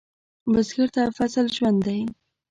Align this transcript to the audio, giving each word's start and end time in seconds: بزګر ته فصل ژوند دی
بزګر 0.51 0.89
ته 0.95 1.03
فصل 1.17 1.45
ژوند 1.55 1.79
دی 1.85 1.99